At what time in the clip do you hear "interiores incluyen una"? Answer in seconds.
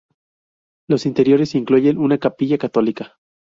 1.05-2.17